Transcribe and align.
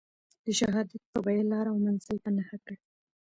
د 0.45 0.47
شهادت 0.59 1.01
په 1.11 1.19
بیه 1.25 1.43
لار 1.51 1.65
او 1.71 1.77
منزل 1.85 2.17
په 2.23 2.29
نښه 2.35 2.57
کړ. 2.65 2.75